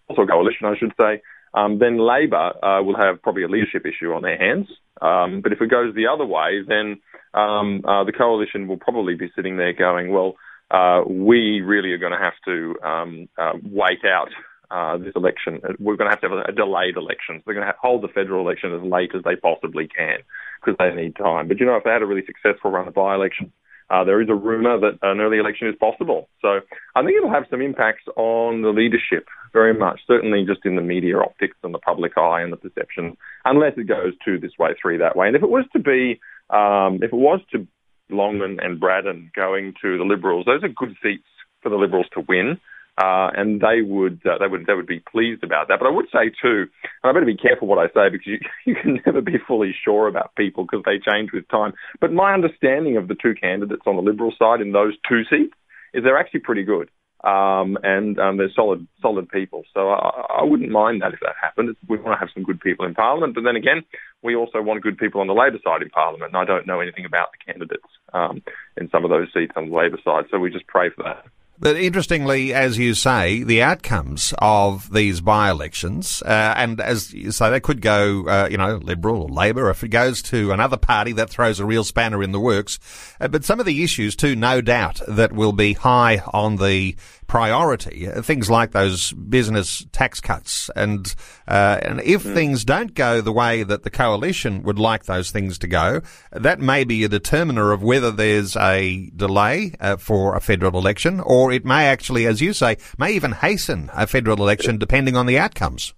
also 0.09 0.23
a 0.23 0.26
coalition, 0.26 0.67
I 0.67 0.76
should 0.78 0.93
say. 0.99 1.23
Um, 1.55 1.78
then 1.78 1.99
Labor 1.99 2.52
uh, 2.62 2.83
will 2.83 2.97
have 2.97 3.23
probably 3.23 3.43
a 3.43 3.49
leadership 3.49 3.87
issue 3.87 4.12
on 4.12 4.23
their 4.23 4.37
hands. 4.37 4.69
Um, 5.00 5.40
but 5.40 5.52
if 5.52 5.61
it 5.61 5.71
goes 5.71 5.95
the 5.95 6.09
other 6.09 6.26
way, 6.26 6.61
then 6.67 7.00
um, 7.35 7.82
uh, 7.85 8.04
the 8.04 8.12
coalition 8.12 8.68
will 8.68 8.78
probably 8.78 9.14
be 9.14 9.30
sitting 9.35 9.56
there 9.56 9.73
going, 9.73 10.12
well, 10.12 10.37
uh, 10.70 11.02
we 11.06 11.61
really 11.61 11.92
are 11.92 11.99
going 11.99 12.12
to 12.12 12.18
have 12.18 12.35
to 12.44 12.76
um, 12.87 13.28
uh, 13.38 13.52
wait 13.62 14.04
out 14.04 14.28
uh, 14.70 14.99
this 14.99 15.12
election. 15.16 15.61
We're 15.78 15.97
going 15.97 16.11
to 16.11 16.16
have 16.16 16.20
to 16.20 16.28
have 16.28 16.49
a, 16.49 16.52
delayed 16.52 16.97
election. 16.97 17.42
They're 17.44 17.54
going 17.54 17.66
to 17.66 17.75
hold 17.80 18.02
the 18.02 18.08
federal 18.08 18.47
election 18.47 18.75
as 18.75 18.82
late 18.82 19.14
as 19.14 19.23
they 19.25 19.37
possibly 19.37 19.88
can 19.88 20.18
because 20.61 20.76
they 20.78 20.94
need 20.94 21.16
time. 21.16 21.49
But 21.49 21.61
you 21.61 21.66
know, 21.66 21.76
if 21.76 21.85
they 21.85 21.90
had 21.90 22.02
a 22.02 22.06
really 22.06 22.26
successful 22.26 22.70
run 22.70 22.87
of 22.87 22.94
by-election, 22.94 23.52
uh, 23.90 24.04
there 24.04 24.20
is 24.20 24.28
a 24.28 24.35
rumour 24.35 24.78
that 24.80 24.99
an 25.00 25.20
early 25.20 25.38
election 25.38 25.68
is 25.68 25.75
possible. 25.80 26.28
So 26.42 26.61
I 26.94 27.02
think 27.02 27.16
it'll 27.16 27.32
have 27.32 27.47
some 27.49 27.62
impacts 27.62 28.04
on 28.16 28.61
the 28.61 28.68
leadership 28.68 29.26
very 29.54 29.73
much, 29.73 30.00
certainly 30.06 30.44
just 30.44 30.66
in 30.66 30.76
the 30.76 30.82
media 30.82 31.18
optics 31.18 31.56
and 31.64 31.73
the 31.73 31.78
public 31.78 32.18
eye 32.18 32.42
and 32.42 32.52
the 32.52 32.58
perception, 32.58 33.16
unless 33.47 33.73
it 33.78 33.85
goes 33.85 34.12
two 34.23 34.38
this 34.38 34.52
way, 34.58 34.75
three 34.80 34.99
that 34.99 35.16
way. 35.16 35.28
And 35.28 35.37
if 35.37 35.42
it 35.42 35.49
was 35.49 35.64
to 35.73 35.78
be 35.78 36.20
um, 36.50 36.97
if 37.02 37.12
it 37.12 37.17
was 37.17 37.40
to 37.52 37.67
Longman 38.11 38.59
and 38.61 38.81
Braddon 38.81 39.31
going 39.35 39.75
to 39.83 39.99
the 39.99 40.05
Liberals, 40.05 40.47
those 40.47 40.62
are 40.62 40.69
good 40.69 40.97
seats 41.02 41.26
for 41.62 41.69
the 41.69 41.76
Liberals 41.76 42.07
to 42.14 42.25
win. 42.26 42.61
Uh, 43.00 43.31
and 43.37 43.61
they 43.61 43.81
would 43.81 44.21
uh, 44.26 44.38
they 44.40 44.49
would 44.49 44.67
they 44.67 44.75
would 44.75 44.87
be 44.87 44.99
pleased 44.99 45.45
about 45.45 45.69
that. 45.69 45.78
But 45.78 45.87
I 45.87 45.90
would 45.90 46.07
say 46.12 46.31
too, 46.43 46.67
and 47.02 47.11
I 47.11 47.12
better 47.12 47.25
be 47.25 47.37
careful 47.37 47.69
what 47.69 47.78
I 47.78 47.87
say 47.95 48.11
because 48.11 48.26
you 48.26 48.38
you 48.67 48.75
can 48.75 49.00
never 49.07 49.21
be 49.21 49.38
fully 49.47 49.73
sure 49.85 50.09
about 50.09 50.35
people 50.35 50.64
because 50.64 50.83
they 50.85 50.99
change 50.99 51.31
with 51.33 51.47
time. 51.49 51.75
But 52.00 52.12
my 52.12 52.35
understanding 52.35 52.97
of 52.97 53.07
the 53.07 53.14
two 53.14 53.35
candidates 53.40 53.83
on 53.87 53.95
the 53.95 54.02
Liberal 54.02 54.35
side 54.37 54.61
in 54.61 54.73
those 54.73 54.95
two 55.09 55.23
seats 55.31 55.55
is 55.95 56.02
they're 56.02 56.19
actually 56.19 56.40
pretty 56.40 56.64
good 56.64 56.90
um, 57.25 57.77
and 57.83 58.19
um, 58.19 58.37
they're 58.37 58.53
solid, 58.55 58.87
solid 59.03 59.29
people. 59.29 59.65
So 59.75 59.91
I, 59.91 60.39
I, 60.41 60.45
wouldn't 60.45 60.71
mind 60.71 61.03
that 61.03 61.15
if 61.15 61.21
that 61.21 61.35
happened. 61.41 61.75
We 61.89 61.99
want 61.99 62.17
to 62.17 62.21
have 62.21 62.29
some 62.33 62.45
good 62.45 62.61
people 62.61 62.87
in 62.87 62.95
Parliament, 62.95 63.35
but 63.35 63.43
then 63.43 63.57
again, 63.57 63.83
we 64.23 64.37
also 64.37 64.63
want 64.63 64.83
good 64.83 64.99
people 64.99 65.21
on 65.21 65.27
the 65.27 65.35
Labor 65.35 65.59
side 65.65 65.83
in 65.83 65.91
Parliament. 65.91 66.33
And 66.33 66.37
I 66.37 66.45
don't 66.45 66.67
know 66.67 66.81
anything 66.81 67.05
about 67.05 67.31
the 67.33 67.53
candidates 67.53 67.89
um, 68.13 68.43
in 68.77 68.89
some 68.91 69.05
of 69.05 69.11
those 69.11 69.29
seats 69.35 69.53
on 69.57 69.71
the 69.71 69.77
Labor 69.77 69.99
side, 70.05 70.27
so 70.31 70.39
we 70.39 70.51
just 70.51 70.69
pray 70.69 70.91
for 70.91 71.03
that. 71.03 71.25
But 71.61 71.77
interestingly, 71.77 72.55
as 72.55 72.79
you 72.79 72.95
say, 72.95 73.43
the 73.43 73.62
outcomes 73.62 74.33
of 74.38 74.93
these 74.93 75.21
by-elections, 75.21 76.23
uh, 76.23 76.55
and 76.57 76.81
as 76.81 77.12
you 77.12 77.33
say, 77.33 77.50
they 77.50 77.59
could 77.59 77.81
go, 77.81 78.29
uh, 78.29 78.49
you 78.49 78.57
know, 78.57 78.77
Liberal 78.77 79.23
or 79.23 79.29
Labor, 79.29 79.69
if 79.69 79.83
it 79.83 79.88
goes 79.88 80.23
to 80.23 80.53
another 80.53 80.77
party, 80.77 81.11
that 81.12 81.31
throws 81.31 81.59
a 81.59 81.65
real 81.65 81.83
spanner 81.83 82.23
in 82.23 82.31
the 82.31 82.38
works. 82.38 82.79
Uh, 83.21 83.27
but 83.27 83.45
some 83.45 83.59
of 83.59 83.67
the 83.67 83.83
issues 83.83 84.15
too, 84.15 84.37
no 84.37 84.61
doubt, 84.61 85.00
that 85.09 85.33
will 85.33 85.53
be 85.53 85.73
high 85.73 86.23
on 86.33 86.57
the 86.57 86.95
priority. 87.28 88.06
Things 88.23 88.50
like 88.50 88.73
those 88.73 89.12
business 89.12 89.87
tax 89.92 90.20
cuts, 90.20 90.68
and 90.75 91.14
uh, 91.47 91.78
and 91.82 92.00
if 92.00 92.25
mm. 92.25 92.35
things 92.35 92.64
don't 92.64 92.94
go 92.94 93.20
the 93.20 93.32
way 93.32 93.62
that 93.62 93.85
the 93.85 93.90
coalition 93.90 94.64
would 94.64 94.78
like 94.78 95.04
those 95.04 95.30
things 95.30 95.58
to 95.58 95.68
go, 95.68 96.00
that 96.32 96.58
may 96.58 96.82
be 96.82 97.04
a 97.04 97.08
determiner 97.08 97.70
of 97.70 97.82
whether 97.82 98.11
there's 98.11 98.56
a 98.56 99.11
delay 99.14 99.75
uh, 99.78 99.97
for 99.97 100.35
a 100.35 100.40
federal 100.40 100.76
election, 100.76 101.20
or 101.20 101.52
it 101.52 101.64
may 101.64 101.87
actually, 101.87 102.26
as 102.26 102.40
you 102.40 102.52
say, 102.52 102.76
may 102.99 103.12
even 103.12 103.32
hasten 103.32 103.90
a 103.94 104.06
federal 104.06 104.38
election 104.38 104.78
depending 104.78 105.14
on 105.14 105.26
the 105.26 105.38
outcomes. 105.38 105.94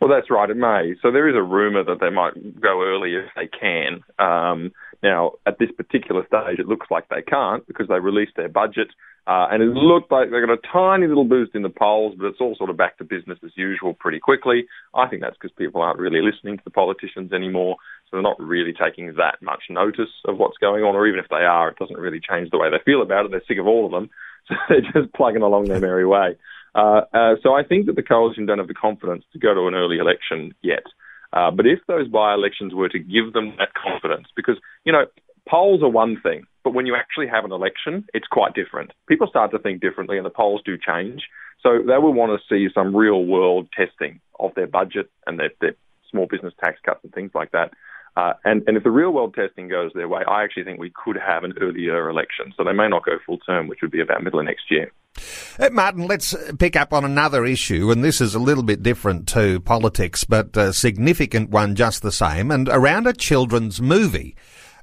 Well, 0.00 0.10
that's 0.10 0.30
right. 0.30 0.50
It 0.50 0.56
may. 0.58 0.96
So 1.00 1.10
there 1.10 1.28
is 1.28 1.36
a 1.36 1.42
rumour 1.42 1.84
that 1.84 2.00
they 2.00 2.10
might 2.10 2.60
go 2.60 2.82
early 2.82 3.14
if 3.14 3.24
they 3.36 3.46
can. 3.46 4.02
Um, 4.18 4.72
now, 5.04 5.32
at 5.44 5.58
this 5.58 5.70
particular 5.70 6.26
stage, 6.26 6.58
it 6.58 6.66
looks 6.66 6.86
like 6.90 7.08
they 7.10 7.20
can't 7.20 7.64
because 7.66 7.88
they 7.88 8.00
released 8.00 8.32
their 8.36 8.48
budget. 8.48 8.88
Uh, 9.26 9.48
and 9.50 9.62
it 9.62 9.66
looked 9.66 10.10
like 10.10 10.30
they 10.30 10.40
got 10.40 10.50
a 10.50 10.68
tiny 10.72 11.06
little 11.06 11.24
boost 11.24 11.54
in 11.54 11.62
the 11.62 11.70
polls, 11.70 12.14
but 12.16 12.26
it's 12.26 12.40
all 12.40 12.56
sort 12.56 12.70
of 12.70 12.76
back 12.76 12.96
to 12.98 13.04
business 13.04 13.38
as 13.44 13.52
usual 13.54 13.92
pretty 13.94 14.18
quickly. 14.18 14.64
I 14.94 15.06
think 15.06 15.20
that's 15.20 15.36
because 15.36 15.54
people 15.56 15.82
aren't 15.82 15.98
really 15.98 16.20
listening 16.20 16.56
to 16.56 16.64
the 16.64 16.70
politicians 16.70 17.32
anymore, 17.32 17.76
so 18.04 18.16
they're 18.16 18.22
not 18.22 18.40
really 18.40 18.72
taking 18.72 19.14
that 19.16 19.40
much 19.40 19.64
notice 19.70 20.12
of 20.26 20.38
what's 20.38 20.58
going 20.58 20.84
on, 20.84 20.94
or 20.94 21.06
even 21.06 21.20
if 21.20 21.28
they 21.28 21.44
are, 21.44 21.68
it 21.68 21.78
doesn't 21.78 21.98
really 21.98 22.20
change 22.20 22.50
the 22.50 22.58
way 22.58 22.70
they 22.70 22.82
feel 22.84 23.02
about 23.02 23.26
it. 23.26 23.30
They're 23.30 23.44
sick 23.46 23.58
of 23.58 23.66
all 23.66 23.86
of 23.86 23.92
them, 23.92 24.10
so 24.48 24.54
they're 24.68 25.02
just 25.02 25.14
plugging 25.14 25.42
along 25.42 25.66
their 25.66 25.80
merry 25.80 26.06
way. 26.06 26.36
Uh, 26.74 27.02
uh, 27.12 27.34
so 27.42 27.54
I 27.54 27.62
think 27.62 27.86
that 27.86 27.96
the 27.96 28.02
coalition 28.02 28.46
don't 28.46 28.58
have 28.58 28.68
the 28.68 28.74
confidence 28.74 29.24
to 29.32 29.38
go 29.38 29.54
to 29.54 29.68
an 29.68 29.74
early 29.74 29.98
election 29.98 30.54
yet. 30.62 30.84
Uh, 31.34 31.50
but 31.50 31.66
if 31.66 31.80
those 31.88 32.08
by-elections 32.08 32.72
were 32.72 32.88
to 32.88 32.98
give 32.98 33.32
them 33.32 33.54
that 33.58 33.74
confidence, 33.74 34.28
because, 34.36 34.56
you 34.84 34.92
know, 34.92 35.04
polls 35.48 35.82
are 35.82 35.90
one 35.90 36.16
thing, 36.22 36.44
but 36.62 36.74
when 36.74 36.86
you 36.86 36.94
actually 36.94 37.26
have 37.26 37.44
an 37.44 37.52
election, 37.52 38.06
it's 38.14 38.26
quite 38.28 38.54
different. 38.54 38.92
People 39.08 39.26
start 39.26 39.50
to 39.50 39.58
think 39.58 39.82
differently, 39.82 40.16
and 40.16 40.24
the 40.24 40.30
polls 40.30 40.62
do 40.64 40.78
change. 40.78 41.24
So 41.60 41.78
they 41.78 41.98
will 41.98 42.14
want 42.14 42.32
to 42.32 42.46
see 42.48 42.72
some 42.72 42.94
real 42.94 43.24
world 43.24 43.68
testing 43.76 44.20
of 44.38 44.54
their 44.54 44.66
budget 44.66 45.10
and 45.26 45.38
their, 45.38 45.50
their 45.60 45.74
small 46.10 46.26
business 46.26 46.54
tax 46.62 46.78
cuts 46.84 47.00
and 47.02 47.12
things 47.12 47.32
like 47.34 47.50
that. 47.52 47.72
Uh, 48.16 48.34
and, 48.44 48.62
and 48.68 48.76
if 48.76 48.84
the 48.84 48.90
real 48.90 49.10
world 49.10 49.34
testing 49.34 49.68
goes 49.68 49.90
their 49.94 50.08
way, 50.08 50.22
I 50.28 50.44
actually 50.44 50.64
think 50.64 50.78
we 50.78 50.92
could 50.94 51.16
have 51.16 51.42
an 51.42 51.54
earlier 51.60 52.08
election. 52.08 52.54
So 52.56 52.62
they 52.62 52.72
may 52.72 52.88
not 52.88 53.04
go 53.04 53.12
full 53.26 53.38
term, 53.38 53.66
which 53.66 53.80
would 53.82 53.90
be 53.90 54.00
about 54.00 54.22
middle 54.22 54.38
of 54.38 54.46
next 54.46 54.70
year. 54.70 54.92
Uh, 55.58 55.70
Martyn, 55.70 56.06
let's 56.06 56.34
pick 56.58 56.76
up 56.76 56.92
on 56.92 57.04
another 57.04 57.44
issue, 57.44 57.90
and 57.90 58.02
this 58.02 58.20
is 58.20 58.34
a 58.34 58.40
little 58.40 58.64
bit 58.64 58.82
different 58.82 59.28
to 59.28 59.60
politics, 59.60 60.24
but 60.24 60.56
a 60.56 60.72
significant 60.72 61.50
one 61.50 61.74
just 61.74 62.02
the 62.02 62.12
same, 62.12 62.50
and 62.50 62.68
around 62.68 63.06
a 63.06 63.12
children's 63.12 63.80
movie. 63.80 64.34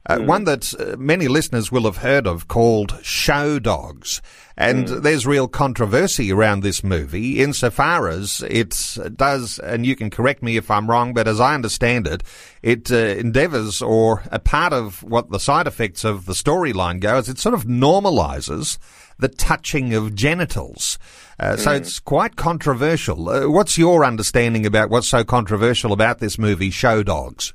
Uh, 0.05 0.17
mm. 0.17 0.25
One 0.25 0.43
that 0.45 0.73
uh, 0.79 0.97
many 0.97 1.27
listeners 1.27 1.71
will 1.71 1.83
have 1.83 1.97
heard 1.97 2.25
of 2.25 2.47
called 2.47 2.99
Show 3.03 3.59
Dogs. 3.59 4.21
And 4.57 4.87
mm. 4.87 5.01
there's 5.01 5.25
real 5.25 5.47
controversy 5.47 6.31
around 6.31 6.61
this 6.61 6.83
movie 6.83 7.41
insofar 7.41 8.07
as 8.07 8.43
it 8.49 8.75
does, 9.15 9.59
and 9.59 9.85
you 9.85 9.95
can 9.95 10.09
correct 10.09 10.43
me 10.43 10.57
if 10.57 10.69
I'm 10.69 10.89
wrong, 10.89 11.13
but 11.13 11.27
as 11.27 11.39
I 11.39 11.55
understand 11.55 12.07
it, 12.07 12.23
it 12.61 12.91
uh, 12.91 12.95
endeavors, 12.95 13.81
or 13.81 14.23
a 14.31 14.39
part 14.39 14.73
of 14.73 15.03
what 15.03 15.29
the 15.29 15.39
side 15.39 15.67
effects 15.67 16.03
of 16.03 16.25
the 16.25 16.33
storyline 16.33 16.99
go, 16.99 17.17
is 17.17 17.29
it 17.29 17.39
sort 17.39 17.55
of 17.55 17.65
normalizes 17.65 18.77
the 19.19 19.29
touching 19.29 19.93
of 19.93 20.15
genitals. 20.15 20.99
Uh, 21.39 21.53
mm. 21.53 21.59
So 21.59 21.71
it's 21.71 21.99
quite 21.99 22.35
controversial. 22.35 23.29
Uh, 23.29 23.49
what's 23.49 23.77
your 23.77 24.03
understanding 24.03 24.65
about 24.65 24.89
what's 24.89 25.07
so 25.07 25.23
controversial 25.23 25.93
about 25.93 26.19
this 26.19 26.37
movie, 26.37 26.71
Show 26.71 27.03
Dogs? 27.03 27.53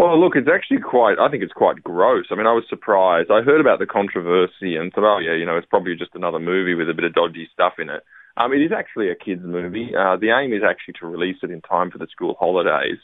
Well, 0.00 0.18
look, 0.18 0.32
it's 0.34 0.48
actually 0.48 0.80
quite, 0.80 1.18
I 1.20 1.28
think 1.28 1.42
it's 1.42 1.52
quite 1.52 1.84
gross. 1.84 2.24
I 2.30 2.34
mean, 2.34 2.46
I 2.46 2.56
was 2.56 2.64
surprised. 2.70 3.30
I 3.30 3.42
heard 3.42 3.60
about 3.60 3.80
the 3.80 3.86
controversy 3.86 4.74
and 4.74 4.90
thought, 4.90 5.04
oh, 5.04 5.18
yeah, 5.18 5.36
you 5.36 5.44
know, 5.44 5.58
it's 5.58 5.68
probably 5.68 5.94
just 5.94 6.14
another 6.14 6.38
movie 6.38 6.72
with 6.72 6.88
a 6.88 6.94
bit 6.94 7.04
of 7.04 7.12
dodgy 7.12 7.50
stuff 7.52 7.74
in 7.78 7.90
it. 7.90 8.02
Um, 8.38 8.54
it 8.54 8.64
is 8.64 8.72
actually 8.72 9.10
a 9.10 9.14
kids' 9.14 9.44
movie. 9.44 9.90
Uh, 9.92 10.16
the 10.16 10.32
aim 10.32 10.54
is 10.54 10.62
actually 10.64 10.94
to 11.00 11.06
release 11.06 11.36
it 11.42 11.50
in 11.50 11.60
time 11.60 11.90
for 11.90 11.98
the 11.98 12.06
school 12.10 12.34
holidays. 12.40 12.96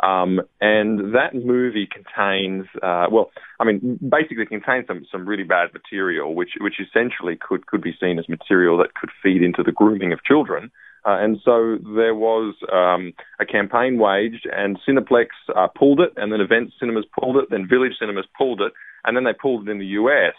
Um, 0.00 0.40
and 0.60 1.14
that 1.14 1.34
movie 1.34 1.88
contains, 1.90 2.66
uh, 2.82 3.06
well, 3.10 3.30
I 3.58 3.64
mean, 3.64 3.98
basically 4.00 4.46
contains 4.46 4.86
some, 4.86 5.04
some 5.10 5.28
really 5.28 5.42
bad 5.42 5.72
material, 5.72 6.34
which, 6.34 6.50
which 6.60 6.74
essentially 6.80 7.36
could, 7.36 7.66
could 7.66 7.82
be 7.82 7.96
seen 8.00 8.18
as 8.18 8.28
material 8.28 8.78
that 8.78 8.94
could 8.94 9.10
feed 9.22 9.42
into 9.42 9.62
the 9.62 9.72
grooming 9.72 10.12
of 10.12 10.22
children. 10.24 10.70
Uh, 11.04 11.18
and 11.20 11.38
so 11.44 11.78
there 11.96 12.14
was 12.14 12.54
um, 12.72 13.12
a 13.40 13.46
campaign 13.46 13.98
waged, 13.98 14.46
and 14.52 14.78
Cineplex 14.86 15.28
uh, 15.56 15.68
pulled 15.68 16.00
it, 16.00 16.12
and 16.16 16.32
then 16.32 16.40
Event 16.40 16.72
Cinemas 16.78 17.06
pulled 17.18 17.36
it, 17.36 17.46
then 17.50 17.68
Village 17.68 17.92
Cinemas 17.98 18.26
pulled 18.36 18.60
it, 18.60 18.72
and 19.04 19.16
then 19.16 19.24
they 19.24 19.32
pulled 19.32 19.66
it 19.66 19.70
in 19.70 19.78
the 19.78 19.86
US. 19.86 20.34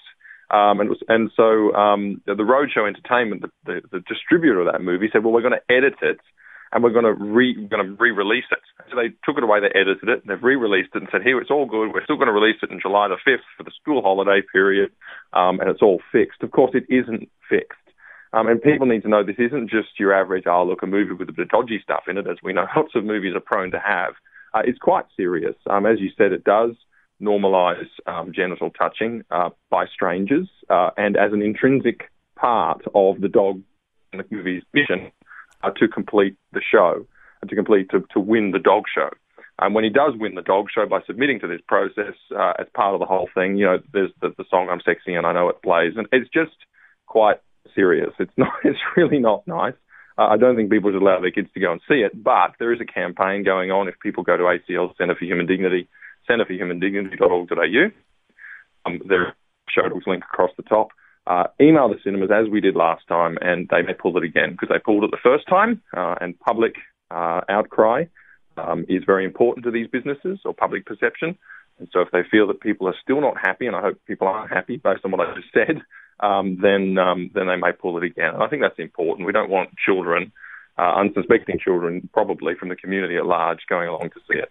Um, 0.51 0.79
and, 0.79 0.89
was, 0.89 0.99
and 1.07 1.29
so 1.35 1.73
um, 1.75 2.21
the 2.25 2.33
Roadshow 2.33 2.87
Entertainment, 2.87 3.43
the, 3.43 3.49
the, 3.65 3.81
the, 3.91 3.99
distributor 4.07 4.59
of 4.61 4.71
that 4.71 4.81
movie, 4.81 5.07
said, 5.11 5.23
"Well, 5.23 5.31
we're 5.31 5.43
going 5.43 5.53
to 5.53 5.73
edit 5.73 5.93
it, 6.01 6.19
and 6.71 6.83
we're 6.83 6.93
going 6.93 7.05
to 7.05 7.13
re 7.13 7.53
going 7.53 7.85
to 7.85 7.95
re-release 7.99 8.49
it." 8.51 8.59
So 8.89 8.95
they 8.95 9.09
took 9.25 9.37
it 9.37 9.43
away, 9.43 9.59
they 9.59 9.73
edited 9.73 10.09
it, 10.09 10.21
and 10.21 10.29
they've 10.29 10.43
re-released 10.43 10.95
it, 10.95 11.01
and 11.01 11.09
said, 11.11 11.23
"Here, 11.23 11.39
it's 11.39 11.51
all 11.51 11.65
good. 11.65 11.93
We're 11.93 12.03
still 12.03 12.17
going 12.17 12.27
to 12.27 12.33
release 12.33 12.57
it 12.61 12.71
in 12.71 12.79
July 12.81 13.07
the 13.07 13.17
fifth 13.23 13.45
for 13.57 13.63
the 13.63 13.71
school 13.79 14.01
holiday 14.01 14.41
period, 14.51 14.91
um, 15.33 15.59
and 15.59 15.69
it's 15.69 15.81
all 15.81 16.01
fixed." 16.11 16.43
Of 16.43 16.51
course, 16.51 16.71
it 16.73 16.85
isn't 16.89 17.29
fixed. 17.49 17.77
Um, 18.31 18.47
and 18.47 18.61
people 18.61 18.85
need 18.85 19.01
to 19.03 19.09
know 19.09 19.23
this 19.23 19.39
isn't 19.39 19.71
just 19.71 19.99
your 19.99 20.13
average, 20.13 20.43
oh, 20.45 20.63
look, 20.63 20.83
a 20.83 20.87
movie 20.87 21.13
with 21.13 21.29
a 21.29 21.31
bit 21.31 21.43
of 21.43 21.49
dodgy 21.49 21.79
stuff 21.81 22.03
in 22.07 22.17
it, 22.17 22.27
as 22.27 22.37
we 22.43 22.53
know 22.53 22.65
lots 22.75 22.93
of 22.95 23.03
movies 23.03 23.35
are 23.35 23.39
prone 23.39 23.71
to 23.71 23.79
have. 23.79 24.13
Uh, 24.53 24.61
it's 24.65 24.79
quite 24.79 25.05
serious. 25.15 25.55
Um, 25.69 25.85
as 25.85 25.99
you 25.99 26.09
said, 26.17 26.31
it 26.31 26.43
does 26.43 26.71
normalise 27.21 27.89
um, 28.07 28.31
genital 28.33 28.69
touching 28.69 29.23
uh, 29.31 29.49
by 29.69 29.85
strangers, 29.87 30.47
uh, 30.69 30.91
and 30.97 31.17
as 31.17 31.33
an 31.33 31.41
intrinsic 31.41 32.09
part 32.35 32.81
of 32.95 33.19
the 33.19 33.27
dog 33.27 33.61
in 34.13 34.19
the 34.19 34.25
movie's 34.31 34.63
mission 34.73 35.11
uh, 35.63 35.71
to 35.71 35.87
complete 35.87 36.35
the 36.53 36.61
show, 36.61 37.05
and 37.41 37.49
to 37.49 37.55
complete 37.55 37.89
to, 37.91 38.03
to 38.13 38.19
win 38.19 38.51
the 38.51 38.59
dog 38.59 38.83
show. 38.93 39.09
And 39.61 39.75
when 39.75 39.83
he 39.83 39.89
does 39.89 40.13
win 40.15 40.35
the 40.35 40.41
dog 40.41 40.67
show 40.73 40.85
by 40.85 41.01
submitting 41.05 41.39
to 41.41 41.47
this 41.47 41.61
process 41.67 42.15
uh, 42.37 42.53
as 42.59 42.67
part 42.73 42.93
of 42.93 42.99
the 42.99 43.05
whole 43.05 43.29
thing, 43.33 43.57
you 43.57 43.65
know, 43.65 43.79
there's 43.91 44.11
the, 44.21 44.33
the 44.37 44.45
song 44.49 44.69
"I'm 44.69 44.81
Sexy" 44.83 45.15
and 45.15 45.25
I 45.25 45.33
know 45.33 45.49
it 45.49 45.61
plays, 45.61 45.93
and 45.97 46.07
it's 46.11 46.29
just 46.29 46.55
quite 47.07 47.37
serious. 47.75 48.11
It's 48.19 48.31
not. 48.37 48.53
It's 48.63 48.79
really 48.95 49.19
not 49.19 49.47
nice. 49.47 49.73
Uh, 50.17 50.27
I 50.27 50.37
don't 50.37 50.55
think 50.55 50.69
people 50.69 50.91
should 50.91 51.01
allow 51.01 51.21
their 51.21 51.31
kids 51.31 51.49
to 51.53 51.59
go 51.59 51.71
and 51.71 51.81
see 51.87 52.01
it, 52.01 52.11
but 52.21 52.51
there 52.59 52.73
is 52.73 52.81
a 52.81 52.85
campaign 52.85 53.43
going 53.43 53.71
on. 53.71 53.87
If 53.87 53.99
people 54.01 54.23
go 54.23 54.35
to 54.35 54.43
ACL 54.43 54.95
Centre 54.97 55.15
for 55.15 55.23
Human 55.25 55.45
Dignity, 55.45 55.87
Centre 56.27 56.45
for 56.45 56.53
Human 56.53 56.79
Dignity.org.au, 56.79 57.91
um, 58.85 59.01
there 59.07 59.35
show 59.69 59.87
dogs 59.87 60.05
link 60.07 60.23
across 60.23 60.51
the 60.57 60.63
top. 60.63 60.89
Uh, 61.29 61.43
email 61.61 61.87
the 61.87 61.99
cinemas 62.03 62.31
as 62.33 62.49
we 62.49 62.59
did 62.59 62.75
last 62.75 63.07
time, 63.07 63.37
and 63.39 63.69
they 63.69 63.83
may 63.83 63.93
pull 63.93 64.17
it 64.17 64.23
again 64.23 64.51
because 64.51 64.67
they 64.67 64.79
pulled 64.79 65.03
it 65.03 65.11
the 65.11 65.17
first 65.21 65.47
time, 65.47 65.79
uh, 65.95 66.15
and 66.19 66.39
public 66.39 66.73
uh, 67.11 67.41
outcry 67.47 68.05
um, 68.57 68.83
is 68.89 69.03
very 69.05 69.25
important 69.25 69.63
to 69.63 69.69
these 69.69 69.87
businesses 69.87 70.39
or 70.43 70.55
public 70.55 70.87
perception. 70.87 71.37
And 71.77 71.87
so 71.93 72.01
if 72.01 72.09
they 72.11 72.23
feel 72.29 72.47
that 72.47 72.61
people 72.61 72.87
are 72.87 72.95
still 73.03 73.21
not 73.21 73.35
happy, 73.37 73.67
and 73.67 73.75
I 73.75 73.81
hope 73.81 73.99
people 74.07 74.27
aren't 74.27 74.51
happy 74.51 74.77
based 74.77 75.05
on 75.05 75.11
what 75.11 75.21
I 75.21 75.35
just 75.35 75.53
said, 75.53 75.81
um, 76.19 76.57
then 76.61 76.97
um, 76.97 77.29
then 77.35 77.45
they 77.45 77.55
may 77.55 77.73
pull 77.73 77.97
it 77.97 78.03
again. 78.03 78.33
And 78.33 78.43
I 78.43 78.47
think 78.47 78.63
that's 78.63 78.79
important. 78.79 79.27
We 79.27 79.31
don't 79.31 79.51
want 79.51 79.69
children, 79.77 80.31
uh, 80.79 80.93
unsuspecting 80.95 81.59
children, 81.63 82.09
probably 82.11 82.55
from 82.55 82.69
the 82.69 82.75
community 82.75 83.17
at 83.17 83.25
large, 83.27 83.59
going 83.69 83.87
along 83.87 84.09
to 84.15 84.19
see 84.27 84.39
it. 84.39 84.49